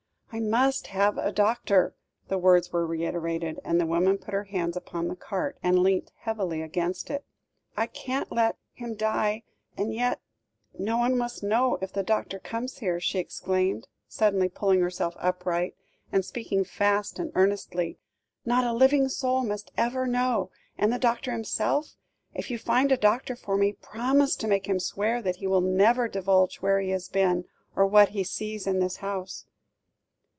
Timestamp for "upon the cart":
4.77-5.57